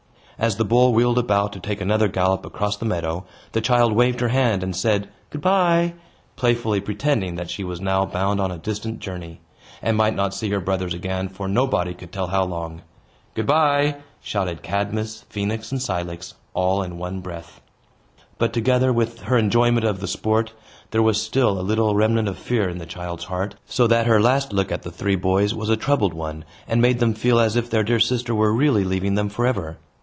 [0.39, 4.21] As the bull wheeled about to take another gallop across the meadow, the child waved
[4.21, 5.93] her hand, and said, "Good bye,"
[6.35, 9.39] playfully pretending that she was now bound on a distant journey,
[9.83, 12.81] and might not see her brothers again for nobody could tell how long.
[13.35, 17.61] "Good bye," shouted Cadmus, Phoenix, and Cilix, all in one breath.
[18.39, 20.53] But, together with her enjoyment of the sport,
[20.89, 24.19] there was still a little remnant of fear in the child's heart; so that her
[24.19, 27.55] last look at the three boys was a troubled one, and made them feel as
[27.55, 29.77] if their dear sister were really leaving them forever.